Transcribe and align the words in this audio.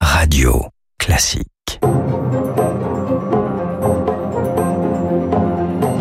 Radio 0.00 0.68
classique. 0.98 1.78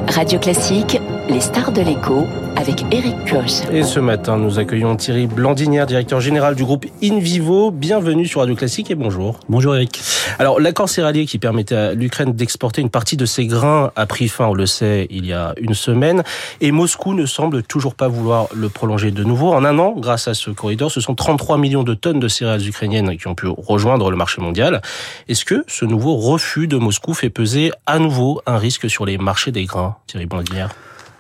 Radio 0.08 0.40
classique, 0.40 1.00
les 1.30 1.40
stars 1.40 1.72
de 1.72 1.82
l'écho 1.82 2.28
avec 2.56 2.86
Eric 2.92 3.16
Koch. 3.30 3.70
Et 3.72 3.84
ce 3.84 4.00
matin, 4.00 4.38
nous 4.38 4.60
accueillons 4.60 4.96
Thierry 4.96 5.28
Blandinière, 5.28 5.86
directeur 5.86 6.22
général 6.22 6.56
du 6.56 6.64
groupe 6.64 6.86
InVivo. 7.04 7.72
Bienvenue 7.72 8.26
sur 8.26 8.42
Radio 8.42 8.56
Classique 8.56 8.92
et 8.92 8.96
bonjour. 8.96 9.40
Bonjour 9.50 9.76
Eric. 9.76 10.02
Alors, 10.40 10.60
l'accord 10.60 10.88
céréalier 10.88 11.26
qui 11.26 11.40
permettait 11.40 11.76
à 11.76 11.94
l'Ukraine 11.94 12.34
d'exporter 12.34 12.82
une 12.82 12.90
partie 12.90 13.18
de 13.18 13.26
ses 13.26 13.48
grains 13.48 13.92
a 13.96 14.06
pris 14.06 14.28
fin, 14.28 14.48
on 14.48 14.54
le 14.54 14.66
sait, 14.66 15.08
il 15.10 15.26
y 15.26 15.34
a 15.34 15.54
une 15.60 15.74
semaine. 15.74 16.24
Et 16.62 16.72
Moscou 16.72 17.14
ne 17.14 17.26
semble 17.26 17.64
toujours 17.64 17.96
pas 17.96 18.08
vouloir 18.08 18.48
le 18.54 18.70
prolonger 18.70 19.12
de 19.12 19.24
nouveau. 19.24 19.54
En 19.54 19.66
un 19.66 19.80
an, 19.80 19.96
grâce 19.98 20.28
à 20.28 20.34
ce 20.34 20.52
corridor, 20.52 20.92
ce 20.92 21.02
sont 21.02 21.16
33 21.16 21.58
millions 21.58 21.84
de 21.84 21.94
tonnes 21.94 22.20
de 22.20 22.28
céréales 22.28 22.68
ukrainiennes 22.68 23.18
qui 23.18 23.28
ont 23.28 23.36
pu 23.36 23.48
rejoindre 23.48 24.12
le 24.12 24.18
marché 24.18 24.42
mondial. 24.42 24.82
Est-ce 25.28 25.46
que 25.46 25.64
ce 25.68 25.86
nouveau 25.86 26.16
refus 26.16 26.68
de 26.68 26.78
Moscou 26.78 27.14
fait 27.14 27.30
peser 27.30 27.72
à 27.86 28.00
nouveau 28.00 28.42
un 28.46 28.58
risque 28.58 28.90
sur 28.90 29.06
les 29.06 29.18
marchés 29.18 29.52
des 29.52 29.66
grains, 29.66 29.96
Thierry 30.08 30.26
Blandinière? 30.26 30.70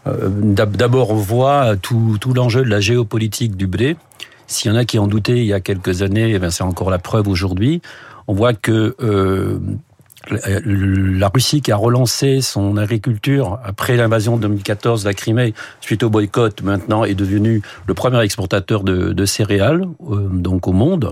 D'abord, 0.05 1.11
on 1.11 1.15
voit 1.15 1.75
tout, 1.77 2.17
tout 2.21 2.33
l'enjeu 2.33 2.63
de 2.63 2.69
la 2.69 2.79
géopolitique 2.79 3.55
du 3.55 3.67
blé. 3.67 3.97
S'il 4.47 4.71
y 4.71 4.73
en 4.73 4.77
a 4.77 4.85
qui 4.85 4.99
en 4.99 5.07
doutaient 5.07 5.37
il 5.37 5.45
y 5.45 5.53
a 5.53 5.59
quelques 5.59 6.01
années, 6.01 6.31
eh 6.33 6.51
c'est 6.51 6.63
encore 6.63 6.89
la 6.89 6.99
preuve 6.99 7.27
aujourd'hui. 7.27 7.81
On 8.27 8.33
voit 8.33 8.53
que 8.53 8.95
euh, 9.01 9.59
la 10.29 11.29
Russie 11.29 11.61
qui 11.61 11.71
a 11.71 11.75
relancé 11.75 12.41
son 12.41 12.77
agriculture 12.77 13.59
après 13.63 13.95
l'invasion 13.95 14.37
de 14.37 14.43
2014 14.43 15.03
de 15.03 15.09
la 15.09 15.13
Crimée, 15.13 15.53
suite 15.81 16.03
au 16.03 16.09
boycott, 16.09 16.61
maintenant 16.61 17.03
est 17.03 17.13
devenu 17.13 17.61
le 17.87 17.93
premier 17.93 18.21
exportateur 18.21 18.83
de, 18.83 19.13
de 19.13 19.25
céréales 19.25 19.85
euh, 20.09 20.27
donc 20.31 20.67
au 20.67 20.71
monde, 20.71 21.11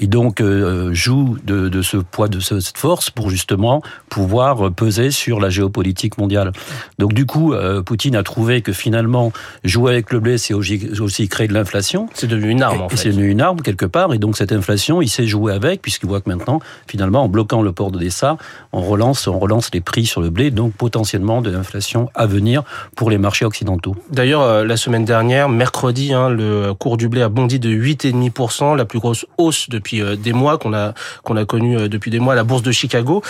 et 0.00 0.06
donc 0.06 0.40
euh, 0.40 0.92
joue 0.92 1.36
de, 1.44 1.68
de, 1.68 1.82
ce 1.82 1.96
poids, 1.96 2.28
de 2.28 2.40
cette 2.40 2.76
force 2.76 3.10
pour 3.10 3.30
justement 3.30 3.82
pouvoir 4.08 4.72
peser 4.72 5.10
sur 5.10 5.40
la 5.40 5.50
géopolitique 5.50 6.18
mondiale. 6.18 6.52
Donc 6.98 7.12
du 7.12 7.26
coup, 7.26 7.52
euh, 7.52 7.82
Poutine 7.82 8.16
a 8.16 8.22
trouvé 8.22 8.62
que 8.62 8.72
finalement 8.72 9.32
jouer 9.64 9.92
avec 9.92 10.12
le 10.12 10.20
blé, 10.20 10.38
c'est 10.38 10.54
aussi, 10.54 11.28
créer 11.28 11.48
de 11.48 11.54
l'inflation. 11.54 12.08
C'est 12.14 12.26
devenu 12.26 12.50
une 12.50 12.62
arme 12.62 12.82
en 12.82 12.88
fait. 12.88 12.96
C'est 12.96 13.08
devenu 13.10 13.28
une 13.28 13.40
arme 13.40 13.60
quelque 13.60 13.86
part, 13.86 14.12
et 14.14 14.18
donc 14.18 14.36
cette 14.36 14.52
inflation, 14.52 15.02
il 15.02 15.08
sait 15.08 15.26
jouer 15.26 15.52
avec 15.52 15.82
puisqu'il 15.82 16.08
voit 16.08 16.20
que 16.20 16.28
maintenant, 16.28 16.60
finalement, 16.86 17.24
en 17.24 17.28
bloquant 17.28 17.62
le 17.62 17.72
port 17.72 17.90
d'Odessa, 17.90 18.36
on 18.72 18.82
relance, 18.82 19.26
on 19.26 19.38
relance 19.38 19.70
les 19.72 19.80
prix 19.80 20.06
sur 20.06 20.20
le 20.20 20.30
blé, 20.30 20.50
donc 20.50 20.74
potentiellement 20.74 21.40
de 21.40 21.50
l'inflation 21.50 22.10
à 22.14 22.26
venir 22.26 22.62
pour 22.96 23.10
les 23.10 23.18
marchés 23.18 23.44
occidentaux. 23.44 23.96
D'ailleurs, 24.10 24.42
euh, 24.42 24.64
la 24.64 24.76
semaine 24.76 25.04
dernière, 25.04 25.48
mercredi, 25.48 26.12
hein, 26.12 26.28
le 26.28 26.74
cours 26.74 26.96
du 26.96 27.08
blé 27.08 27.22
a 27.22 27.28
bondi 27.28 27.58
de 27.58 27.70
8,5%, 27.70 28.76
la 28.76 28.84
plus 28.84 28.98
grosse 28.98 29.26
hausse 29.38 29.68
depuis 29.68 30.02
euh, 30.02 30.16
des 30.16 30.32
mois 30.32 30.58
qu'on 30.58 30.74
a 30.74 30.94
qu'on 31.22 31.36
a 31.36 31.44
connue 31.44 31.78
euh, 31.78 31.88
depuis 31.88 32.10
des 32.10 32.20
mois 32.20 32.34
à 32.34 32.36
la 32.36 32.44
bourse 32.44 32.62
de 32.62 32.72
Chicago. 32.72 33.22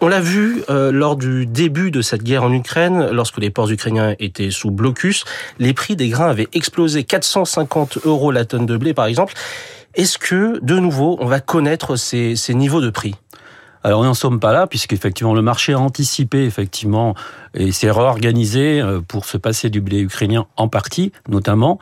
on 0.00 0.08
l'a 0.08 0.20
vu 0.20 0.62
lors 0.68 1.16
du 1.16 1.46
début 1.46 1.90
de 1.90 2.02
cette 2.02 2.22
guerre 2.22 2.44
en 2.44 2.52
Ukraine, 2.52 3.10
lorsque 3.12 3.38
les 3.38 3.50
ports 3.50 3.70
ukrainiens 3.70 4.14
étaient 4.18 4.50
sous 4.50 4.70
blocus, 4.70 5.24
les 5.58 5.72
prix 5.72 5.96
des 5.96 6.08
grains 6.08 6.30
avaient 6.30 6.48
explosé, 6.52 7.04
450 7.04 7.98
euros 8.04 8.30
la 8.30 8.44
tonne 8.44 8.66
de 8.66 8.76
blé 8.76 8.94
par 8.94 9.06
exemple. 9.06 9.34
Est-ce 9.94 10.18
que, 10.18 10.60
de 10.62 10.78
nouveau, 10.78 11.16
on 11.20 11.26
va 11.26 11.40
connaître 11.40 11.96
ces, 11.96 12.36
ces 12.36 12.54
niveaux 12.54 12.80
de 12.80 12.90
prix? 12.90 13.16
Alors, 13.82 14.00
on 14.00 14.04
n'en 14.04 14.14
sommes 14.14 14.40
pas 14.40 14.52
là, 14.52 14.66
puisqu'effectivement, 14.66 15.32
le 15.32 15.40
marché 15.40 15.72
a 15.72 15.78
anticipé, 15.78 16.44
effectivement, 16.44 17.14
et 17.54 17.72
s'est 17.72 17.90
réorganisé 17.90 18.80
euh, 18.80 19.00
pour 19.00 19.24
se 19.24 19.38
passer 19.38 19.70
du 19.70 19.80
blé 19.80 20.00
ukrainien 20.00 20.46
en 20.56 20.68
partie, 20.68 21.12
notamment. 21.28 21.78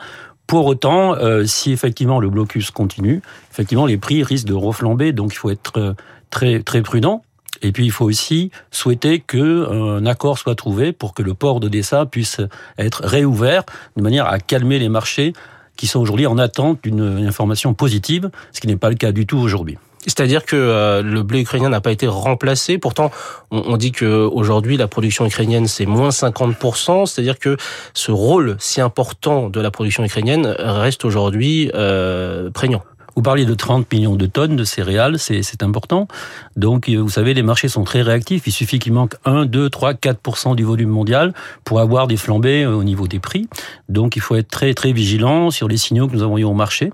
Pour 0.47 0.65
autant, 0.65 1.15
euh, 1.15 1.45
si 1.45 1.71
effectivement 1.71 2.19
le 2.19 2.29
blocus 2.29 2.71
continue, 2.71 3.21
effectivement, 3.51 3.85
les 3.85 3.97
prix 3.97 4.23
risquent 4.23 4.47
de 4.47 4.53
reflamber, 4.53 5.11
donc 5.11 5.33
il 5.33 5.37
faut 5.37 5.49
être 5.49 5.77
euh, 5.77 5.93
très, 6.29 6.63
très 6.63 6.81
prudent. 6.81 7.23
Et 7.61 7.73
puis 7.73 7.85
il 7.85 7.91
faut 7.91 8.05
aussi 8.05 8.51
souhaiter 8.71 9.19
qu'un 9.19 10.05
accord 10.05 10.37
soit 10.37 10.55
trouvé 10.55 10.93
pour 10.93 11.13
que 11.13 11.21
le 11.21 11.33
port 11.33 11.59
d'Odessa 11.59 12.05
puisse 12.05 12.39
être 12.77 13.03
réouvert 13.03 13.63
de 13.97 14.01
manière 14.01 14.27
à 14.27 14.39
calmer 14.39 14.79
les 14.79 14.87
marchés 14.87 15.33
qui 15.75 15.85
sont 15.85 15.99
aujourd'hui 15.99 16.25
en 16.25 16.37
attente 16.37 16.79
d'une 16.83 17.25
information 17.27 17.73
positive, 17.73 18.29
ce 18.53 18.61
qui 18.61 18.67
n'est 18.67 18.77
pas 18.77 18.89
le 18.89 18.95
cas 18.95 19.11
du 19.11 19.25
tout 19.25 19.37
aujourd'hui. 19.37 19.77
C'est-à-dire 20.05 20.45
que 20.45 20.55
euh, 20.55 21.01
le 21.01 21.23
blé 21.23 21.41
ukrainien 21.41 21.69
n'a 21.69 21.81
pas 21.81 21.91
été 21.91 22.07
remplacé. 22.07 22.77
Pourtant, 22.77 23.11
on, 23.51 23.77
dit 23.77 23.91
que 23.91 24.05
aujourd'hui 24.05 24.77
la 24.77 24.87
production 24.87 25.25
ukrainienne 25.25 25.67
c'est 25.67 25.85
moins 25.85 26.09
50%. 26.09 27.05
C'est-à-dire 27.05 27.39
que 27.39 27.57
ce 27.93 28.11
rôle 28.11 28.55
si 28.59 28.81
important 28.81 29.49
de 29.49 29.59
la 29.59 29.71
production 29.71 30.03
ukrainienne 30.03 30.55
reste 30.57 31.05
aujourd'hui 31.05 31.71
euh, 31.73 32.49
prégnant. 32.51 32.83
Vous 33.15 33.23
parliez 33.23 33.45
de 33.45 33.53
30 33.53 33.91
millions 33.91 34.15
de 34.15 34.27
tonnes 34.27 34.55
de 34.55 34.63
céréales, 34.63 35.19
c'est 35.19 35.61
important. 35.61 36.07
Donc, 36.55 36.87
euh, 36.87 36.97
vous 36.97 37.09
savez, 37.09 37.33
les 37.33 37.43
marchés 37.43 37.67
sont 37.67 37.83
très 37.83 38.01
réactifs. 38.01 38.47
Il 38.47 38.53
suffit 38.53 38.79
qu'il 38.79 38.93
manque 38.93 39.15
1, 39.25 39.45
2, 39.45 39.69
3, 39.69 39.95
4% 39.95 40.55
du 40.55 40.63
volume 40.63 40.89
mondial 40.89 41.33
pour 41.65 41.81
avoir 41.81 42.07
des 42.07 42.15
flambées 42.15 42.65
au 42.65 42.83
niveau 42.83 43.09
des 43.09 43.19
prix. 43.19 43.49
Donc, 43.89 44.15
il 44.15 44.21
faut 44.21 44.35
être 44.35 44.47
très, 44.47 44.73
très 44.73 44.93
vigilant 44.93 45.51
sur 45.51 45.67
les 45.67 45.75
signaux 45.75 46.07
que 46.07 46.15
nous 46.15 46.37
eu 46.37 46.43
au 46.45 46.53
marché. 46.53 46.93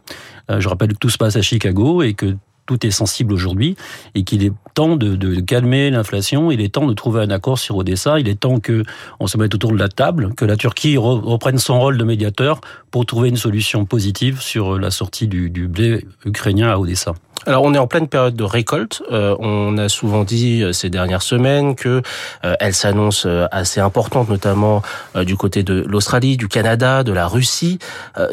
Je 0.50 0.68
rappelle 0.68 0.94
que 0.94 0.98
tout 0.98 1.10
se 1.10 1.18
passe 1.18 1.36
à 1.36 1.44
Chicago 1.44 2.02
et 2.02 2.14
que 2.14 2.36
tout 2.66 2.86
est 2.86 2.92
sensible 2.92 3.34
aujourd'hui 3.34 3.76
et 4.16 4.24
qu'il 4.24 4.44
est 4.44 4.52
temps 4.74 4.96
de, 4.96 5.40
calmer 5.42 5.90
l'inflation, 5.90 6.52
il 6.52 6.62
est 6.62 6.74
temps 6.74 6.88
de 6.88 6.94
trouver 6.94 7.22
un 7.22 7.30
accord 7.30 7.60
sur 7.60 7.78
Odessa, 7.78 8.20
il 8.20 8.28
est 8.28 8.40
temps 8.40 8.60
que 8.60 8.84
on 9.20 9.28
se 9.28 9.38
mette 9.38 9.56
autour 9.56 9.72
de 9.72 9.78
la 9.78 9.88
table, 9.88 10.34
que 10.36 10.46
la 10.46 10.58
Turquie 10.58 10.98
reprenne 10.98 11.58
son 11.58 11.80
rôle 11.80 11.98
de 11.98 12.04
médiateur 12.04 12.60
pour 12.92 13.06
trouver 13.06 13.30
une 13.30 13.38
solution 13.38 13.86
positive 13.86 14.42
sur 14.42 14.78
la 14.78 14.92
sortie 14.92 15.28
du, 15.28 15.68
blé 15.68 16.06
ukrainien 16.26 16.70
à 16.70 16.78
Odessa. 16.78 17.14
Alors 17.46 17.64
on 17.64 17.74
est 17.74 17.78
en 17.78 17.88
pleine 17.88 18.08
période 18.08 18.36
de 18.36 18.44
récolte. 18.44 19.04
Euh, 19.12 19.36
on 19.40 19.78
a 19.78 19.88
souvent 19.88 20.24
dit 20.24 20.64
euh, 20.64 20.74
ces 20.74 20.90
dernières 20.90 21.22
semaines 21.22 21.76
que 21.76 22.02
euh, 22.44 22.56
elle 22.60 22.74
s'annonce 22.74 23.28
assez 23.52 23.80
importante, 23.80 24.30
notamment 24.30 24.82
du 25.16 25.36
côté 25.36 25.64
de 25.64 25.86
l'Australie, 25.88 26.38
du 26.38 26.48
Canada, 26.48 27.04
de 27.04 27.12
la 27.12 27.28
Russie. 27.28 27.80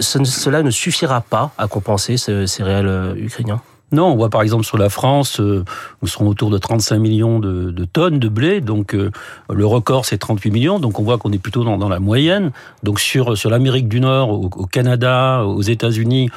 cela 0.01 0.63
ne 0.63 0.71
suffira 0.71 1.21
pas 1.21 1.53
à 1.59 1.69
compenser 1.69 2.17
ces 2.17 2.47
céréales 2.47 3.15
ukrainiens? 3.17 3.61
Non, 3.93 4.07
on 4.07 4.17
voit 4.17 4.31
par 4.31 4.41
exemple 4.41 4.65
sur 4.65 4.79
la 4.79 4.89
France, 4.89 5.39
euh, 5.39 5.65
nous 6.01 6.09
serons 6.09 6.27
autour 6.27 6.49
de 6.49 6.57
35 6.57 6.99
millions 6.99 7.39
de, 7.39 7.71
de 7.71 7.85
tonnes 7.85 8.19
de 8.19 8.29
blé, 8.29 8.63
donc 8.63 8.95
euh, 8.95 9.11
le 9.53 9.67
record 9.67 10.07
c'est 10.07 10.17
38 10.17 10.51
millions, 10.51 10.79
donc 10.79 10.99
on 10.99 11.03
voit 11.03 11.19
qu'on 11.19 11.31
est 11.31 11.39
plutôt 11.39 11.63
dans, 11.63 11.77
dans, 11.77 11.91
la 11.91 12.01
moyenne. 12.01 12.53
Donc 12.83 13.01
sur, 13.01 13.37
sur 13.37 13.51
l'Amérique 13.51 13.89
du 13.89 14.01
Nord, 14.01 14.31
au, 14.31 14.67
Canada, 14.67 15.45
aux 15.45 15.61
États-Unis, 15.61 16.31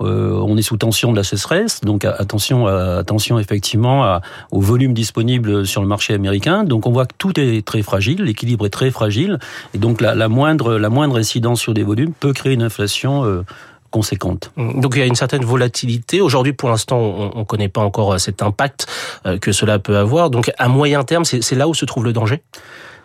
euh, 0.00 0.40
on 0.42 0.56
est 0.56 0.62
sous 0.62 0.78
tension 0.78 1.12
de 1.12 1.16
la 1.18 1.22
sécheresse, 1.22 1.82
donc 1.82 2.06
attention, 2.06 2.66
attention 2.66 3.38
effectivement 3.38 4.04
à, 4.04 4.22
au 4.50 4.60
volume 4.60 4.94
disponible 4.94 5.66
sur 5.66 5.82
le 5.82 5.86
marché 5.86 6.14
américain. 6.14 6.64
Donc 6.64 6.86
on 6.86 6.92
voit 6.92 7.04
que 7.04 7.14
tout 7.18 7.38
est 7.38 7.64
très 7.64 7.82
fragile, 7.82 8.22
l'équilibre 8.22 8.64
est 8.64 8.70
très 8.70 8.90
fragile, 8.90 9.38
et 9.74 9.78
donc 9.78 10.00
la, 10.00 10.14
la, 10.14 10.28
moindre, 10.28 10.78
la 10.78 10.88
moindre 10.88 11.18
incidence 11.18 11.60
sur 11.60 11.74
des 11.74 11.82
volumes 11.82 12.14
peut 12.18 12.32
créer 12.32 12.54
une 12.54 12.62
inflation 12.62 13.24
euh, 13.26 13.44
conséquente. 13.92 14.50
Donc 14.56 14.94
il 14.96 14.98
y 14.98 15.02
a 15.02 15.06
une 15.06 15.14
certaine 15.14 15.44
volatilité. 15.44 16.20
Aujourd'hui, 16.20 16.52
pour 16.52 16.68
l'instant, 16.68 16.98
on 16.98 17.38
ne 17.40 17.44
connaît 17.44 17.68
pas 17.68 17.82
encore 17.82 18.14
euh, 18.14 18.18
cet 18.18 18.42
impact 18.42 18.88
euh, 19.26 19.38
que 19.38 19.52
cela 19.52 19.78
peut 19.78 19.96
avoir. 19.96 20.30
Donc 20.30 20.50
à 20.58 20.66
moyen 20.66 21.04
terme, 21.04 21.24
c'est 21.24 21.54
là 21.54 21.68
où 21.68 21.74
se 21.74 21.84
trouve 21.84 22.04
le 22.04 22.12
danger? 22.12 22.42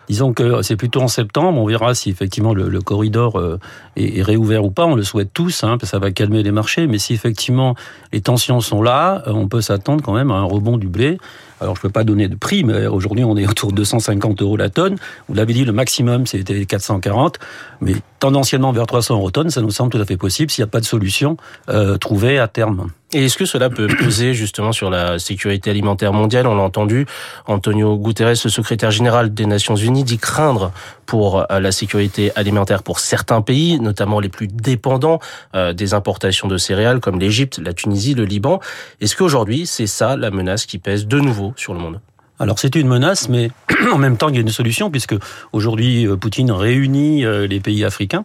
Disons 0.08 0.32
que 0.32 0.62
c'est 0.62 0.76
plutôt 0.76 1.00
en 1.02 1.08
septembre, 1.08 1.60
on 1.60 1.66
verra 1.66 1.94
si 1.94 2.08
effectivement 2.10 2.54
le, 2.54 2.68
le 2.68 2.80
corridor 2.80 3.38
euh, 3.38 3.58
est, 3.96 4.22
réouvert 4.22 4.64
ou 4.64 4.70
pas, 4.70 4.86
on 4.86 4.94
le 4.94 5.02
souhaite 5.02 5.30
tous, 5.34 5.64
hein, 5.64 5.76
ça 5.82 5.98
va 5.98 6.10
calmer 6.10 6.42
les 6.42 6.50
marchés, 6.50 6.86
mais 6.86 6.98
si 6.98 7.12
effectivement 7.12 7.74
les 8.12 8.20
tensions 8.20 8.60
sont 8.60 8.80
là, 8.80 9.22
on 9.26 9.48
peut 9.48 9.60
s'attendre 9.60 10.02
quand 10.02 10.14
même 10.14 10.30
à 10.30 10.34
un 10.34 10.44
rebond 10.44 10.78
du 10.78 10.88
blé. 10.88 11.18
Alors 11.60 11.74
je 11.74 11.80
ne 11.80 11.82
peux 11.82 11.90
pas 11.90 12.04
donner 12.04 12.28
de 12.28 12.36
prix, 12.36 12.64
mais 12.64 12.86
aujourd'hui 12.86 13.24
on 13.24 13.36
est 13.36 13.46
autour 13.46 13.70
de 13.70 13.76
250 13.76 14.40
euros 14.42 14.56
la 14.56 14.70
tonne. 14.70 14.96
Vous 15.28 15.34
l'avez 15.34 15.52
dit, 15.52 15.64
le 15.64 15.72
maximum 15.72 16.26
c'était 16.26 16.64
440, 16.64 17.38
mais 17.80 17.94
tendanciellement 18.18 18.72
vers 18.72 18.86
300 18.86 19.16
euros 19.16 19.30
tonne, 19.30 19.50
ça 19.50 19.60
nous 19.60 19.70
semble 19.70 19.90
tout 19.90 20.00
à 20.00 20.04
fait 20.04 20.16
possible 20.16 20.50
s'il 20.50 20.62
n'y 20.62 20.68
a 20.68 20.70
pas 20.70 20.80
de 20.80 20.86
solution 20.86 21.36
euh, 21.68 21.98
trouvée 21.98 22.38
à 22.38 22.48
terme. 22.48 22.88
Et 23.14 23.24
est-ce 23.24 23.38
que 23.38 23.46
cela 23.46 23.70
peut 23.70 23.86
peser 23.98 24.34
justement 24.34 24.72
sur 24.72 24.90
la 24.90 25.18
sécurité 25.18 25.70
alimentaire 25.70 26.12
mondiale? 26.12 26.46
On 26.46 26.56
l'a 26.56 26.62
entendu, 26.62 27.06
Antonio 27.46 27.96
Guterres, 27.96 28.34
le 28.44 28.50
secrétaire 28.50 28.90
général 28.90 29.32
des 29.32 29.46
Nations 29.46 29.76
Unies, 29.76 30.04
dit 30.04 30.18
craindre 30.18 30.72
pour 31.06 31.40
euh, 31.50 31.60
la 31.60 31.72
sécurité 31.72 32.32
alimentaire 32.36 32.82
pour 32.82 33.00
certains 33.00 33.40
pays, 33.40 33.80
notamment 33.80 34.20
les 34.20 34.28
plus 34.28 34.46
dépendants 34.46 35.20
euh, 35.54 35.72
des 35.72 35.94
importations 35.94 36.48
de 36.48 36.58
céréales 36.58 37.00
comme 37.00 37.18
l'Égypte, 37.18 37.58
la 37.58 37.72
Tunisie, 37.72 38.14
le 38.14 38.24
Liban. 38.24 38.60
Est-ce 39.00 39.16
qu'aujourd'hui 39.16 39.66
c'est 39.66 39.86
ça 39.86 40.16
la 40.16 40.30
menace 40.30 40.66
qui 40.66 40.78
pèse 40.78 41.06
de 41.06 41.18
nouveau 41.18 41.54
sur 41.56 41.72
le 41.72 41.80
monde? 41.80 42.00
Alors 42.38 42.58
c'est 42.58 42.74
une 42.74 42.88
menace, 42.88 43.28
mais 43.28 43.50
en 43.92 43.98
même 43.98 44.16
temps 44.16 44.28
il 44.28 44.34
y 44.34 44.38
a 44.38 44.40
une 44.40 44.48
solution 44.48 44.90
puisque 44.90 45.14
aujourd'hui 45.52 46.06
euh, 46.06 46.16
Poutine 46.16 46.50
réunit 46.50 47.24
euh, 47.24 47.46
les 47.46 47.60
pays 47.60 47.84
africains, 47.84 48.24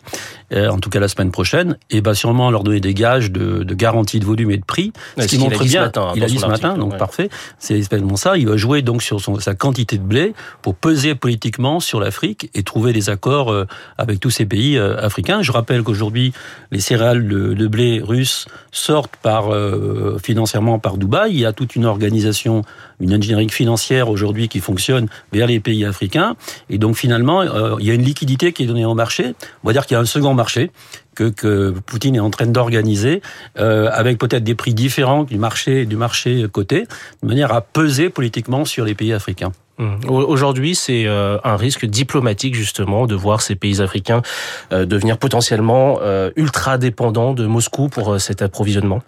euh, 0.54 0.70
en 0.70 0.80
tout 0.80 0.90
cas 0.90 1.00
la 1.00 1.08
semaine 1.08 1.32
prochaine, 1.32 1.78
et 1.90 2.02
va 2.02 2.14
sûrement 2.14 2.52
leur 2.52 2.64
donner 2.64 2.80
des 2.80 2.94
gages 2.94 3.32
de, 3.32 3.64
de 3.64 3.74
garantie 3.74 4.20
de 4.20 4.26
volume 4.26 4.52
et 4.52 4.58
de 4.58 4.66
prix, 4.66 4.94
Ouais, 5.18 5.24
ce 5.24 5.28
qui 5.28 5.38
montre 5.40 5.64
bien. 5.64 5.82
matin, 5.84 6.08
hein, 6.10 6.14
il 6.16 6.24
a 6.24 6.28
dit 6.28 6.38
ce 6.38 6.46
matin, 6.46 6.70
article, 6.70 6.80
donc 6.80 6.92
ouais. 6.94 6.98
parfait. 6.98 7.30
C'est 7.60 7.76
exactement 7.76 8.16
ça. 8.16 8.38
Il 8.38 8.48
va 8.48 8.58
jouer 8.58 8.82
donc 8.82 9.02
sur 9.04 9.22
son, 9.22 9.40
sa 9.40 9.56
quantité 9.56 9.98
de 9.98 10.04
blé 10.04 10.34
pour 10.62 10.76
peser 10.76 11.16
politiquement 11.16 11.80
sur 11.80 12.00
l'Afrique 12.00 12.50
et 12.54 12.64
trouver 12.64 12.94
des 12.94 13.10
accords 13.10 13.54
avec 13.98 14.20
tous 14.20 14.30
ces 14.30 14.46
pays 14.46 14.78
africains. 14.78 15.42
Je 15.42 15.52
rappelle 15.52 15.84
qu'aujourd'hui 15.84 16.34
les 16.72 16.80
céréales 16.80 17.28
de, 17.28 17.54
de 17.54 17.68
blé 17.68 18.02
russes 18.04 18.48
sortent 18.72 19.16
par 19.18 19.54
euh, 19.54 20.18
financièrement 20.24 20.80
par 20.80 20.98
Dubaï. 20.98 21.32
Il 21.34 21.40
y 21.40 21.46
a 21.46 21.54
toute 21.54 21.76
une 21.76 21.86
organisation, 21.86 22.64
une 23.00 23.14
ingénierie 23.14 23.50
financière 23.50 24.03
aujourd'hui 24.10 24.48
qui 24.50 24.60
fonctionne 24.60 25.08
vers 25.32 25.48
les 25.48 25.60
pays 25.60 25.86
africains. 25.86 26.36
Et 26.70 26.78
donc 26.78 26.96
finalement, 26.96 27.42
euh, 27.42 27.76
il 27.80 27.86
y 27.88 27.92
a 27.92 27.94
une 27.94 28.04
liquidité 28.04 28.54
qui 28.54 28.64
est 28.64 28.68
donnée 28.68 28.86
au 28.86 28.94
marché. 28.94 29.36
On 29.64 29.68
va 29.68 29.74
dire 29.74 29.86
qu'il 29.86 29.96
y 29.96 29.98
a 29.98 30.02
un 30.02 30.06
second 30.06 30.34
marché 30.34 30.72
que, 31.16 31.30
que 31.30 31.72
Poutine 31.86 32.16
est 32.16 32.20
en 32.20 32.30
train 32.32 32.48
d'organiser, 32.48 33.22
euh, 33.60 33.90
avec 33.92 34.18
peut-être 34.18 34.44
des 34.44 34.56
prix 34.56 34.74
différents 34.74 35.24
du 35.24 35.38
marché 35.38 35.86
du 35.86 35.96
marché 35.96 36.48
coté, 36.52 36.86
de 37.22 37.28
manière 37.28 37.54
à 37.54 37.62
peser 37.62 38.10
politiquement 38.10 38.66
sur 38.66 38.84
les 38.86 38.96
pays 38.96 39.14
africains. 39.14 39.52
Au- 40.08 40.24
Aujourd'hui, 40.34 40.76
c'est 40.76 41.06
euh, 41.08 41.38
un 41.44 41.56
risque 41.58 41.86
diplomatique 41.86 42.56
justement 42.56 43.08
de 43.08 43.16
voir 43.16 43.42
ces 43.42 43.56
pays 43.56 43.82
africains 43.82 44.22
devenir 44.72 45.18
potentiellement 45.18 46.00
ultra 46.36 46.78
dépendants 46.78 47.34
de 47.34 47.46
Moscou 47.46 47.90
pour 47.90 48.20
cet 48.20 48.42
approvisionnement? 48.42 49.02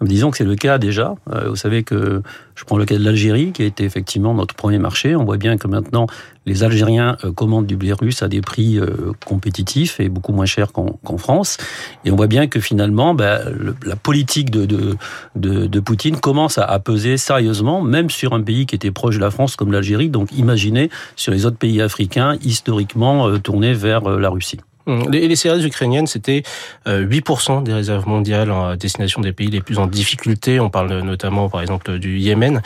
Disons 0.00 0.30
que 0.30 0.36
c'est 0.36 0.44
le 0.44 0.54
cas 0.54 0.78
déjà. 0.78 1.14
Euh, 1.32 1.48
Vous 1.48 1.56
savez 1.56 1.82
que 1.82 2.22
je 2.54 2.64
prends 2.64 2.78
le 2.78 2.84
cas 2.84 2.96
de 2.96 3.04
l'Algérie, 3.04 3.50
qui 3.52 3.62
a 3.62 3.66
été 3.66 3.84
effectivement 3.84 4.32
notre 4.32 4.54
premier 4.54 4.78
marché. 4.78 5.16
On 5.16 5.24
voit 5.24 5.38
bien 5.38 5.56
que 5.58 5.66
maintenant, 5.66 6.06
les 6.46 6.62
Algériens 6.62 7.16
euh, 7.24 7.32
commandent 7.32 7.66
du 7.66 7.76
blé 7.76 7.92
russe 7.92 8.22
à 8.22 8.28
des 8.28 8.40
prix 8.40 8.78
euh, 8.78 9.12
compétitifs 9.26 9.98
et 9.98 10.08
beaucoup 10.08 10.32
moins 10.32 10.46
chers 10.46 10.72
qu'en 10.72 11.18
France. 11.18 11.56
Et 12.04 12.12
on 12.12 12.16
voit 12.16 12.28
bien 12.28 12.46
que 12.46 12.60
finalement, 12.60 13.12
ben, 13.14 13.40
le- 13.50 13.74
la 13.84 13.96
politique 13.96 14.50
de, 14.50 14.66
de, 14.66 14.96
de, 15.34 15.66
de 15.66 15.80
Poutine 15.80 16.18
commence 16.20 16.58
à, 16.58 16.64
à 16.64 16.78
peser 16.78 17.16
sérieusement, 17.16 17.82
même 17.82 18.08
sur 18.08 18.34
un 18.34 18.42
pays 18.42 18.66
qui 18.66 18.76
était 18.76 18.92
proche 18.92 19.16
de 19.16 19.20
la 19.20 19.32
France 19.32 19.56
comme 19.56 19.72
l'Algérie. 19.72 20.10
Donc 20.10 20.30
imaginez 20.32 20.90
sur 21.16 21.32
les 21.32 21.44
autres 21.44 21.58
pays 21.58 21.82
africains 21.82 22.36
historiquement 22.42 23.36
tournés 23.40 23.72
vers 23.74 24.08
la 24.08 24.28
Russie. 24.30 24.60
Hum. 24.88 25.10
Les, 25.10 25.28
les 25.28 25.66
ukrainiennes, 25.66 26.06
c'était 26.06 26.42
euh, 26.86 27.06
8% 27.06 27.62
des 27.62 27.74
réserves 27.74 28.08
mondiales 28.08 28.50
en 28.50 28.74
destination 28.74 29.20
des 29.20 29.32
pays 29.32 29.48
les 29.48 29.60
plus 29.60 29.78
en 29.78 29.86
difficulté. 29.86 30.60
On 30.60 30.70
parle 30.70 31.02
notamment, 31.02 31.50
par 31.50 31.60
exemple, 31.60 31.98
du 31.98 32.18
Yémen. 32.18 32.62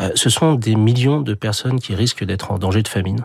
Euh, 0.00 0.10
ce 0.14 0.28
sont 0.28 0.54
des 0.54 0.76
millions 0.76 1.20
de 1.20 1.32
personnes 1.32 1.80
qui 1.80 1.94
risquent 1.94 2.24
d'être 2.24 2.52
en 2.52 2.58
danger 2.58 2.82
de 2.82 2.88
famine. 2.88 3.24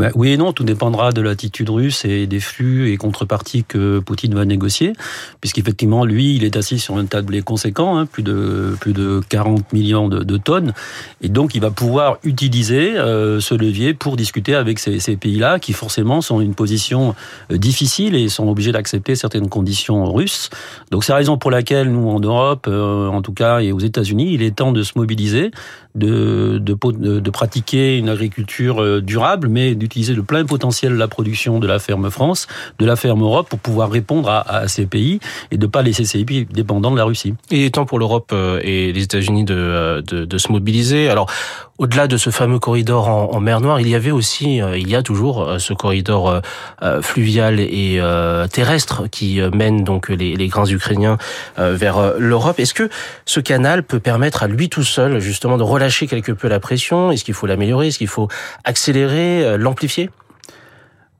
Ben, 0.00 0.10
oui 0.14 0.30
et 0.30 0.38
non, 0.38 0.54
tout 0.54 0.64
dépendra 0.64 1.12
de 1.12 1.20
l'attitude 1.20 1.68
russe 1.68 2.06
et 2.06 2.26
des 2.26 2.40
flux 2.40 2.90
et 2.90 2.96
contreparties 2.96 3.64
que 3.64 3.98
Poutine 3.98 4.34
va 4.34 4.46
négocier, 4.46 4.94
puisqu'effectivement, 5.42 6.06
lui, 6.06 6.36
il 6.36 6.44
est 6.44 6.56
assis 6.56 6.78
sur 6.78 6.96
un 6.96 7.04
blé 7.22 7.42
conséquent, 7.42 7.98
hein, 7.98 8.06
plus 8.06 8.22
de 8.22 8.74
plus 8.80 8.94
de 8.94 9.20
40 9.28 9.74
millions 9.74 10.08
de, 10.08 10.36
tonnes, 10.38 10.72
et 11.20 11.28
donc 11.28 11.54
il 11.54 11.60
va 11.60 11.70
pouvoir 11.70 12.16
utiliser 12.24 12.96
euh, 12.96 13.40
ce 13.40 13.54
levier 13.54 13.92
pour 13.92 14.16
discuter 14.16 14.54
avec 14.54 14.78
ces, 14.78 15.16
pays-là, 15.18 15.58
qui 15.58 15.74
forcément 15.74 16.22
sont 16.22 16.40
une 16.40 16.54
position 16.54 17.14
euh, 17.52 17.58
difficile 17.58 18.14
et 18.14 18.30
sont 18.30 18.48
obligés 18.48 18.72
d'accepter 18.72 19.16
certaines 19.16 19.50
conditions 19.50 20.10
russes. 20.10 20.48
Donc 20.90 21.04
c'est 21.04 21.12
la 21.12 21.16
raison 21.16 21.36
pour 21.36 21.50
laquelle 21.50 21.92
nous, 21.92 22.08
en 22.08 22.20
Europe, 22.20 22.66
euh, 22.68 23.08
en 23.08 23.20
tout 23.20 23.34
cas, 23.34 23.60
et 23.60 23.70
aux 23.70 23.80
États-Unis, 23.80 24.32
il 24.32 24.42
est 24.42 24.56
temps 24.56 24.72
de 24.72 24.82
se 24.82 24.92
mobiliser, 24.96 25.50
de, 25.94 26.58
de, 26.58 27.30
pratiquer 27.30 27.98
une 27.98 28.08
agriculture 28.08 29.02
durable, 29.02 29.48
mais 29.48 29.74
d'utiliser 29.90 30.14
le 30.14 30.22
plein 30.22 30.44
potentiel 30.44 30.92
de 30.92 30.96
la 30.98 31.08
production 31.08 31.58
de 31.58 31.66
la 31.66 31.80
ferme 31.80 32.10
France, 32.10 32.46
de 32.78 32.86
la 32.86 32.94
ferme 32.94 33.22
Europe, 33.22 33.48
pour 33.48 33.58
pouvoir 33.58 33.90
répondre 33.90 34.30
à, 34.30 34.68
ces 34.68 34.86
pays 34.86 35.18
et 35.50 35.56
de 35.58 35.66
pas 35.66 35.82
laisser 35.82 36.04
ces 36.04 36.24
pays 36.24 36.46
dépendants 36.46 36.92
de 36.92 36.96
la 36.96 37.04
Russie. 37.04 37.34
Il 37.50 37.62
est 37.62 37.74
temps 37.74 37.86
pour 37.86 37.98
l'Europe 37.98 38.30
euh, 38.32 38.60
et 38.62 38.92
les 38.92 39.02
États-Unis 39.02 39.44
de, 39.44 39.54
euh, 39.54 40.02
de, 40.02 40.24
de 40.24 40.38
se 40.38 40.52
mobiliser. 40.52 41.08
Alors, 41.08 41.30
au-delà 41.80 42.06
de 42.06 42.18
ce 42.18 42.28
fameux 42.28 42.58
corridor 42.58 43.08
en, 43.08 43.40
mer 43.40 43.62
Noire, 43.62 43.80
il 43.80 43.88
y 43.88 43.94
avait 43.94 44.10
aussi, 44.10 44.60
euh, 44.60 44.76
il 44.76 44.90
y 44.90 44.94
a 44.94 45.02
toujours 45.02 45.42
euh, 45.42 45.58
ce 45.58 45.72
corridor 45.72 46.42
euh, 46.82 47.00
fluvial 47.00 47.58
et 47.58 48.00
terrestre 48.52 49.08
qui 49.10 49.40
mène 49.54 49.82
donc 49.82 50.10
les, 50.10 50.36
les 50.36 50.48
grains 50.48 50.66
ukrainiens 50.66 51.16
vers 51.56 52.18
l'Europe. 52.18 52.58
Est-ce 52.58 52.74
que 52.74 52.90
ce 53.24 53.40
canal 53.40 53.82
peut 53.82 54.00
permettre 54.00 54.42
à 54.42 54.48
lui 54.48 54.68
tout 54.68 54.82
seul 54.82 55.20
justement 55.20 55.56
de 55.56 55.62
relâcher 55.62 56.06
quelque 56.06 56.32
peu 56.32 56.48
la 56.48 56.60
pression? 56.60 57.10
Est-ce 57.10 57.24
qu'il 57.24 57.34
faut 57.34 57.46
l'améliorer? 57.46 57.88
Est-ce 57.88 57.98
qu'il 57.98 58.08
faut 58.08 58.28
accélérer, 58.64 59.56
l'amplifier? 59.56 60.10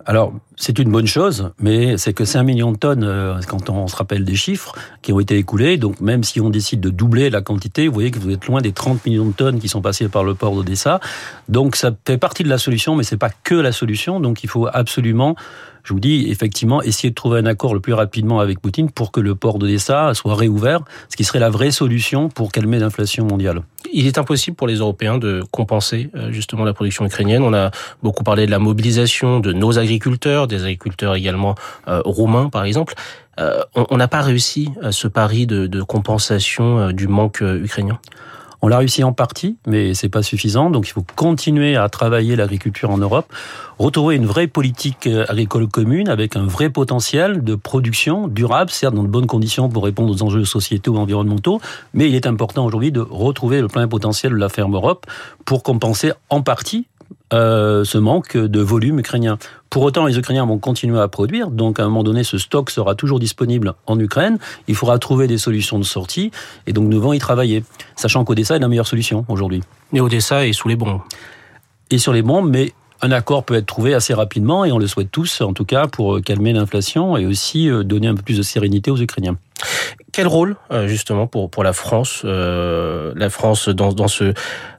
Alors, 0.05 0.33
c'est 0.61 0.79
une 0.79 0.91
bonne 0.91 1.07
chose, 1.07 1.53
mais 1.59 1.97
c'est 1.97 2.13
que 2.13 2.27
5 2.27 2.43
millions 2.43 2.73
de 2.73 2.77
tonnes, 2.77 3.03
euh, 3.03 3.41
quand 3.49 3.71
on 3.71 3.89
se 3.89 3.97
rappelle 3.97 4.25
des 4.27 4.35
chiffres, 4.35 4.75
qui 5.01 5.11
ont 5.11 5.19
été 5.19 5.39
écoulés. 5.39 5.79
Donc, 5.79 6.03
même 6.03 6.23
si 6.23 6.39
on 6.39 6.51
décide 6.51 6.81
de 6.81 6.91
doubler 6.91 7.31
la 7.31 7.41
quantité, 7.41 7.89
vous 7.89 7.95
voyez 7.95 8.11
que 8.11 8.19
vous 8.19 8.31
êtes 8.31 8.45
loin 8.45 8.61
des 8.61 8.73
30 8.73 9.07
millions 9.07 9.25
de 9.25 9.33
tonnes 9.33 9.59
qui 9.59 9.69
sont 9.69 9.81
passées 9.81 10.11
par 10.11 10.23
le 10.23 10.35
port 10.35 10.55
d'Odessa. 10.55 11.01
Donc, 11.49 11.77
ça 11.77 11.93
fait 12.07 12.19
partie 12.19 12.43
de 12.43 12.51
la 12.51 12.59
solution, 12.59 12.95
mais 12.95 13.05
c'est 13.05 13.17
pas 13.17 13.31
que 13.31 13.55
la 13.55 13.73
solution. 13.73 14.21
Donc, 14.21 14.45
il 14.45 14.51
faut 14.51 14.69
absolument, 14.71 15.35
je 15.83 15.95
vous 15.95 16.01
dis, 16.01 16.27
effectivement, 16.29 16.83
essayer 16.83 17.09
de 17.09 17.15
trouver 17.15 17.39
un 17.39 17.47
accord 17.47 17.73
le 17.73 17.81
plus 17.81 17.95
rapidement 17.95 18.41
avec 18.41 18.61
Poutine 18.61 18.91
pour 18.91 19.13
que 19.13 19.21
le 19.21 19.35
port 19.35 19.59
d'Odessa 19.59 20.13
soit 20.13 20.35
réouvert, 20.35 20.81
ce 21.09 21.17
qui 21.17 21.25
serait 21.25 21.39
la 21.39 21.49
vraie 21.49 21.71
solution 21.71 22.29
pour 22.29 22.53
calmer 22.53 22.79
l'inflation 22.79 23.25
mondiale. 23.25 23.63
Il 23.93 24.07
est 24.07 24.19
impossible 24.19 24.57
pour 24.57 24.67
les 24.67 24.77
Européens 24.77 25.17
de 25.17 25.43
compenser 25.51 26.11
euh, 26.15 26.31
justement 26.33 26.65
la 26.65 26.75
production 26.75 27.07
ukrainienne. 27.07 27.43
On 27.43 27.55
a 27.55 27.71
beaucoup 28.03 28.25
parlé 28.25 28.45
de 28.47 28.51
la 28.51 28.59
mobilisation 28.59 29.41
de 29.41 29.53
nos 29.53 29.79
agriculteurs, 29.79 30.47
des 30.51 30.63
agriculteurs 30.65 31.15
également 31.15 31.55
euh, 31.89 32.03
roumains 32.05 32.49
par 32.49 32.65
exemple. 32.65 32.95
Euh, 33.39 33.63
on 33.75 33.97
n'a 33.97 34.09
pas 34.09 34.21
réussi 34.21 34.69
à 34.83 34.93
ce 34.93 35.09
pari 35.09 35.47
de, 35.47 35.83
compensation 35.83 36.79
euh, 36.79 36.93
du 36.93 37.09
manque 37.09 37.43
euh, 37.43 37.63
ukrainien? 37.63 37.99
On 38.63 38.69
l'a 38.69 38.77
réussi 38.77 39.03
en 39.05 39.13
partie, 39.13 39.57
mais 39.67 39.95
c'est 39.95 40.11
pas 40.11 40.23
suffisant. 40.23 40.71
Donc 40.71 40.87
il 40.87 40.93
faut 40.93 41.05
continuer 41.17 41.77
à 41.77 41.89
travailler 41.89 42.37
l'agriculture 42.37 42.91
en 42.91 42.99
Europe, 42.99 43.33
retrouver 43.79 44.17
une 44.17 44.27
vraie 44.27 44.49
politique 44.49 45.07
euh, 45.07 45.25
agricole 45.29 45.67
commune 45.69 46.09
avec 46.09 46.37
un 46.37 46.45
vrai 46.45 46.69
potentiel 46.69 47.43
de 47.43 47.55
production 47.55 48.29
durable, 48.29 48.71
certes 48.71 48.95
dans 48.95 49.03
de 49.03 49.09
bonnes 49.09 49.27
conditions 49.27 49.69
pour 49.71 49.85
répondre 49.85 50.13
aux 50.13 50.23
enjeux 50.23 50.45
sociétaux 50.45 50.97
et 50.97 50.99
environnementaux, 50.99 51.61
mais 51.95 52.09
il 52.09 52.15
est 52.15 52.27
important 52.27 52.67
aujourd'hui 52.67 52.93
de 52.93 53.01
retrouver 53.01 53.63
le 53.63 53.69
plein 53.69 53.89
potentiel 53.89 54.33
de 54.33 54.37
la 54.37 54.51
ferme 54.51 54.75
Europe 54.75 55.07
pour 55.47 55.63
compenser 55.63 56.13
en 56.29 56.43
partie 56.43 56.87
euh, 57.33 57.85
ce 57.85 57.99
manque 57.99 58.37
de 58.37 58.61
volume 58.61 58.99
ukrainien. 58.99 59.39
Pour 59.69 59.83
autant, 59.83 60.07
les 60.07 60.19
Ukrainiens 60.19 60.45
vont 60.47 60.59
continuer 60.59 61.01
à 61.01 61.09
produire, 61.09 61.51
donc 61.51 61.79
à 61.79 61.85
un 61.85 61.87
moment 61.87 62.03
donné, 62.03 62.25
ce 62.25 62.39
stock 62.39 62.71
sera 62.71 62.95
toujours 62.95 63.21
disponible 63.21 63.75
en 63.87 63.99
Ukraine. 63.99 64.39
Il 64.67 64.75
faudra 64.75 64.99
trouver 64.99 65.29
des 65.29 65.39
solutions 65.39 65.79
de 65.79 65.85
sortie, 65.85 66.33
et 66.67 66.73
donc 66.73 66.85
nous 66.85 66.99
devons 66.99 67.13
y 67.13 67.19
travailler, 67.19 67.65
sachant 67.97 68.25
qu'Odessa 68.25 68.57
est 68.57 68.61
la 68.61 68.69
meilleure 68.69 68.87
solution 68.87 69.25
aujourd'hui. 69.29 69.63
Et 69.93 70.01
Odessa 70.01 70.47
est 70.47 70.53
sous 70.53 70.69
les 70.69 70.77
bombes. 70.77 71.01
Et 71.91 71.99
sur 71.99 72.13
les 72.13 72.23
bombes, 72.23 72.51
mais 72.51 72.73
un 73.03 73.13
accord 73.13 73.45
peut 73.45 73.55
être 73.55 73.67
trouvé 73.67 73.95
assez 73.95 74.15
rapidement, 74.15 74.65
et 74.65 74.73
on 74.73 74.79
le 74.79 74.87
souhaite 74.87 75.11
tous, 75.11 75.41
en 75.41 75.53
tout 75.53 75.65
cas, 75.65 75.87
pour 75.87 76.17
euh, 76.17 76.21
calmer 76.21 76.53
l'inflation 76.53 77.17
et 77.17 77.27
aussi 77.27 77.69
euh, 77.69 77.83
donner 77.85 78.09
un 78.09 78.15
peu 78.15 78.23
plus 78.23 78.37
de 78.39 78.43
sérénité 78.43 78.91
aux 78.91 78.99
Ukrainiens. 78.99 79.37
Quel 80.13 80.27
rôle 80.27 80.57
euh, 80.73 80.89
justement 80.89 81.27
pour 81.27 81.51
pour 81.51 81.63
la 81.63 81.73
France, 81.73 82.23
euh, 82.25 83.13
la 83.15 83.29
France 83.29 83.69
dans 83.69 83.93
dans 83.93 84.09
ce 84.09 84.33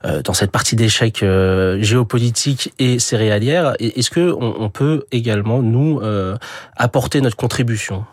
euh, 0.06 0.22
dans 0.24 0.34
cette 0.34 0.52
partie 0.52 0.76
d'échec 0.76 1.22
euh, 1.24 1.82
géopolitique 1.82 2.74
et 2.80 3.00
céréalière 3.00 3.76
Est-ce 3.80 4.10
que 4.10 4.32
on, 4.32 4.56
on 4.60 4.70
peut 4.70 5.06
également 5.12 5.62
nous 5.62 6.00
euh, 6.02 6.36
apporter 6.76 7.22
notre 7.22 7.38
contribution? 7.38 8.06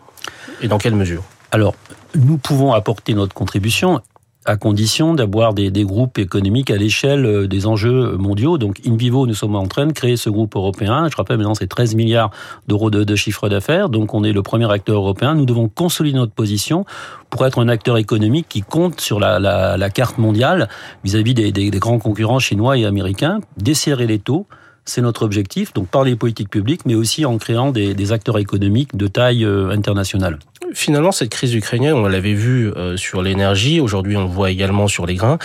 Et 0.61 0.67
dans 0.67 0.77
quelle 0.77 0.95
mesure? 0.95 1.23
Alors, 1.51 1.73
nous 2.15 2.37
pouvons 2.37 2.73
apporter 2.73 3.13
notre 3.15 3.33
contribution 3.33 4.01
à 4.45 4.55
condition 4.55 5.13
d'avoir 5.13 5.53
des, 5.53 5.71
groupes 5.83 6.17
économiques 6.17 6.71
à 6.71 6.77
l'échelle 6.77 7.25
euh, 7.25 7.47
des 7.47 7.67
enjeux 7.67 8.15
mondiaux. 8.17 8.57
Donc, 8.57 8.79
in 8.87 8.95
vivo, 8.95 9.27
nous 9.27 9.33
sommes 9.33 9.55
en 9.55 9.67
train 9.67 9.85
de 9.85 9.91
créer 9.91 10.15
ce 10.15 10.29
groupe 10.29 10.55
européen. 10.55 11.07
Je 11.09 11.15
rappelle 11.15 11.37
maintenant, 11.37 11.55
c'est 11.55 11.67
13 11.67 11.95
milliards 11.95 12.31
d'euros 12.67 12.89
de, 12.89 13.15
chiffre 13.15 13.49
d'affaires. 13.49 13.89
Donc, 13.89 14.13
on 14.13 14.23
est 14.23 14.31
le 14.31 14.41
premier 14.41 14.71
acteur 14.71 14.95
européen. 14.97 15.35
Nous 15.35 15.45
devons 15.45 15.67
consolider 15.67 16.17
notre 16.17 16.31
position 16.31 16.85
pour 17.29 17.45
être 17.45 17.59
un 17.59 17.67
acteur 17.67 17.97
économique 17.97 18.47
qui 18.47 18.61
compte 18.61 19.01
sur 19.01 19.19
la, 19.19 19.89
carte 19.89 20.17
mondiale 20.17 20.69
vis-à-vis 21.03 21.31
-vis 21.31 21.35
des, 21.35 21.51
des, 21.51 21.69
des 21.71 21.79
grands 21.79 21.99
concurrents 21.99 22.39
chinois 22.39 22.77
et 22.77 22.85
américains, 22.85 23.39
desserrer 23.57 24.07
les 24.07 24.19
taux. 24.19 24.47
C'est 24.89 25.01
notre 25.01 25.21
objectif, 25.21 25.71
donc 25.71 25.87
par 25.87 26.03
les 26.03 26.15
politiques 26.15 26.49
publiques, 26.49 26.81
mais 26.87 26.95
aussi 26.95 27.23
en 27.23 27.37
créant 27.37 27.69
des, 27.71 28.11
acteurs 28.11 28.39
économiques 28.39 28.97
de 28.97 29.05
taille 29.05 29.45
euh, 29.45 29.69
internationale. 29.69 30.39
Finalement, 30.73 31.11
cette 31.11 31.29
crise 31.29 31.53
ukrainienne, 31.53 31.93
on 31.93 32.07
l'avait 32.07 32.33
vu 32.33 32.71
euh, 32.71 32.97
sur 32.97 33.21
l'énergie. 33.21 33.79
Aujourd'hui, 33.79 34.17
on 34.17 34.23
le 34.23 34.29
voit 34.29 34.49
également 34.49 34.87
sur 34.87 35.05
les 35.05 35.13
grains. 35.13 35.37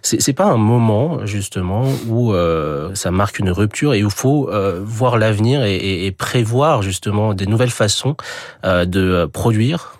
C'est 0.00 0.32
pas 0.32 0.46
un 0.46 0.56
moment 0.56 1.26
justement 1.26 1.84
où 2.08 2.32
euh, 2.32 2.94
ça 2.94 3.10
marque 3.10 3.38
une 3.38 3.50
rupture 3.50 3.92
et 3.92 4.02
où 4.02 4.06
il 4.06 4.14
faut 4.14 4.50
voir 4.80 5.18
l'avenir 5.18 5.62
et, 5.64 6.10
prévoir 6.16 6.80
justement 6.80 7.34
des 7.34 7.46
nouvelles 7.46 7.70
façons 7.70 8.16
de 8.64 9.26
produire. 9.26 9.95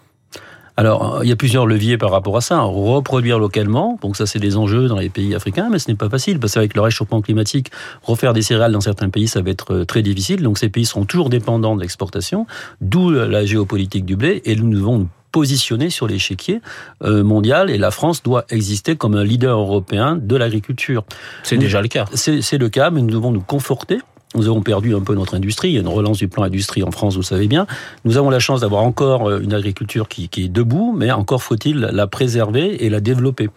Alors, 0.77 1.21
il 1.23 1.29
y 1.29 1.33
a 1.33 1.37
plusieurs 1.37 1.67
leviers 1.67 1.97
par 1.97 2.11
rapport 2.11 2.37
à 2.37 2.41
ça. 2.41 2.61
Reproduire 2.61 3.39
localement, 3.39 3.99
donc 4.03 4.17
ça 4.17 4.27
c'est 4.27 4.39
des 4.39 4.57
enjeux 4.57 4.89
dans 4.89 4.99
les 4.99 5.09
pays 5.09 5.35
africains, 5.35 5.69
mais 5.71 5.79
ce 5.79 5.91
n'est 5.91 5.97
pas 5.97 6.11
facile, 6.11 6.39
parce 6.39 6.55
qu'avec 6.55 6.75
le 6.75 6.83
réchauffement 6.83 7.23
climatique, 7.23 7.71
refaire 8.03 8.35
des 8.35 8.43
céréales 8.43 8.73
dans 8.73 8.81
certains 8.81 9.09
pays, 9.09 9.27
ça 9.27 9.41
va 9.41 9.51
être 9.51 9.73
euh, 9.73 9.85
très 9.85 10.03
difficile. 10.03 10.43
Donc 10.43 10.59
ces 10.59 10.69
pays 10.69 10.85
seront 10.85 11.05
toujours 11.07 11.31
dépendants 11.31 11.77
de 11.77 11.81
l'exportation, 11.81 12.47
d'où 12.81 13.11
la 13.11 13.47
géopolitique 13.47 14.05
du 14.05 14.17
blé, 14.17 14.43
et 14.45 14.55
nous 14.55 14.71
devons 14.71 14.99
nous 14.99 15.09
positionner 15.33 15.91
sur 15.91 16.07
l'échiquier 16.07 16.63
euh, 17.03 17.23
mondial 17.23 17.69
et 17.69 17.77
la 17.77 17.91
France 17.91 18.23
doit 18.23 18.47
exister 18.49 18.97
comme 18.97 19.15
un 19.15 19.25
leader 19.25 19.59
européen 19.59 20.17
de 20.17 20.35
l'agriculture. 20.35 21.05
C'est 21.43 21.59
déjà 21.59 21.83
le 21.83 21.89
cas. 21.89 22.07
C'est 22.15 22.59
le 22.59 22.69
cas, 22.71 22.91
mais 22.91 23.03
nous 23.03 23.11
devons 23.11 23.33
nous 23.33 23.43
conforter 23.43 23.99
nous 24.37 24.47
avons 24.47 24.63
perdu 24.63 24.95
un 24.95 25.01
peu 25.01 25.15
notre 25.15 25.35
industrie. 25.35 25.71
Il 25.71 25.75
y 25.75 25.79
a 25.79 25.81
une 25.81 25.89
relance 25.89 26.19
du 26.19 26.29
plan 26.29 26.45
industrie 26.45 26.83
en 26.83 26.91
France, 26.91 27.17
vous 27.17 27.23
savez 27.23 27.49
bien. 27.49 27.67
Nous 28.05 28.17
avons 28.17 28.31
la 28.31 28.39
chance 28.39 28.61
d'avoir 28.61 28.83
encore 28.83 29.29
euh, 29.29 29.41
une 29.41 29.55
agriculture 29.55 30.09
qui, 30.09 30.29
qui 30.29 30.45
est 30.45 30.49
debout, 30.49 30.95
mais 30.97 31.11
encore 31.11 31.43
faut-il 31.43 31.79
la 31.81 32.07
préserver 32.07 32.85
et 32.85 32.91
la 32.91 33.01
développer 33.01 33.49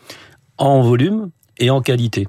en 0.57 0.81
volume 0.81 1.29
et 1.57 1.69
en 1.69 1.81
qualité 1.81 2.27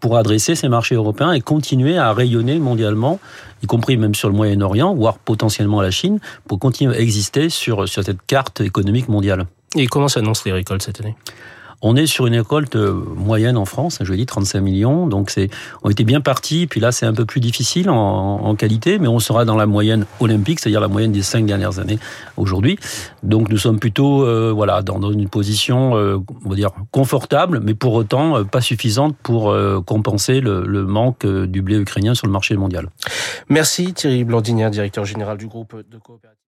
pour 0.00 0.16
adresser 0.16 0.54
ces 0.54 0.68
marchés 0.68 0.94
européens 0.94 1.32
et 1.32 1.40
continuer 1.40 1.98
à 1.98 2.12
rayonner 2.12 2.58
mondialement, 2.58 3.20
y 3.62 3.66
compris 3.66 3.96
même 3.96 4.14
sur 4.14 4.28
le 4.28 4.34
Moyen-Orient, 4.34 4.94
voire 4.94 5.18
potentiellement 5.18 5.82
la 5.82 5.90
Chine, 5.90 6.18
pour 6.48 6.58
continuer 6.58 6.96
à 6.96 7.00
exister 7.00 7.50
sur, 7.50 7.86
sur 7.86 8.02
cette 8.02 8.22
carte 8.26 8.62
économique 8.62 9.08
mondiale. 9.08 9.46
Et 9.76 9.86
comment 9.86 10.08
s'annoncent 10.08 10.42
les 10.46 10.52
récoltes 10.52 10.82
cette 10.82 11.00
année? 11.00 11.14
On 11.82 11.96
est 11.96 12.06
sur 12.06 12.26
une 12.26 12.36
récolte 12.36 12.76
euh, 12.76 12.92
moyenne 12.92 13.56
en 13.56 13.64
France, 13.64 13.98
je 14.00 14.14
dis 14.14 14.26
35 14.26 14.60
millions, 14.60 15.06
donc 15.06 15.30
c'est, 15.30 15.48
on 15.82 15.90
était 15.90 16.04
bien 16.04 16.20
parti. 16.20 16.66
Puis 16.66 16.80
là, 16.80 16.92
c'est 16.92 17.06
un 17.06 17.14
peu 17.14 17.24
plus 17.24 17.40
difficile 17.40 17.90
en, 17.90 17.96
en, 17.96 18.54
qualité, 18.54 18.98
mais 18.98 19.08
on 19.08 19.18
sera 19.18 19.44
dans 19.44 19.56
la 19.56 19.66
moyenne 19.66 20.06
olympique, 20.20 20.60
c'est-à-dire 20.60 20.80
la 20.80 20.88
moyenne 20.88 21.12
des 21.12 21.22
cinq 21.22 21.46
dernières 21.46 21.78
années 21.78 21.98
aujourd'hui. 22.36 22.78
Donc 23.22 23.48
nous 23.48 23.58
sommes 23.58 23.78
plutôt, 23.78 24.24
euh, 24.24 24.52
voilà, 24.54 24.82
dans, 24.82 24.98
dans, 24.98 25.10
une 25.10 25.28
position, 25.28 25.96
euh, 25.96 26.18
on 26.44 26.50
va 26.50 26.56
dire 26.56 26.70
confortable, 26.90 27.60
mais 27.62 27.74
pour 27.74 27.94
autant 27.94 28.36
euh, 28.36 28.44
pas 28.44 28.60
suffisante 28.60 29.16
pour 29.22 29.50
euh, 29.50 29.80
compenser 29.80 30.40
le, 30.40 30.66
le, 30.66 30.84
manque 30.84 31.26
du 31.26 31.62
blé 31.62 31.76
ukrainien 31.76 32.14
sur 32.14 32.26
le 32.26 32.32
marché 32.32 32.56
mondial. 32.56 32.88
Merci 33.48 33.92
Thierry 33.94 34.24
Blandinière, 34.24 34.70
directeur 34.70 35.04
général 35.04 35.38
du 35.38 35.46
groupe 35.46 35.76
de 35.76 35.98
coopérative. 35.98 36.36